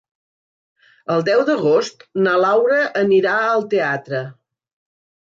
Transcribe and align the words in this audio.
El 1.15 1.25
deu 1.27 1.43
d'agost 1.49 2.05
na 2.27 2.33
Laura 2.45 2.79
anirà 3.03 3.35
al 3.51 3.67
teatre. 3.75 4.23